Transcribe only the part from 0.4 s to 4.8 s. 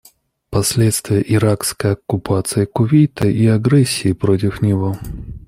Последствия иракской оккупации Кувейта и агрессии против